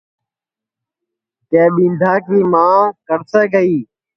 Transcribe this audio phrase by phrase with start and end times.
[1.49, 2.39] کہ ٻِندھا کی
[3.07, 3.75] کڑسے گئی